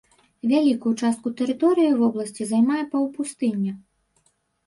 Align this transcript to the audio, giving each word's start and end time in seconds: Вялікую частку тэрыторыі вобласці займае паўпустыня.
Вялікую 0.51 0.93
частку 1.01 1.31
тэрыторыі 1.41 1.91
вобласці 1.99 2.43
займае 2.53 2.79
паўпустыня. 2.93 3.71